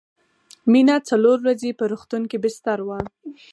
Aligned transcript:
مينه 0.71 0.95
څلور 1.09 1.37
ورځې 1.41 1.69
په 1.79 1.83
روغتون 1.91 2.23
کې 2.29 2.37
بستر 2.43 2.79
وه 2.87 2.99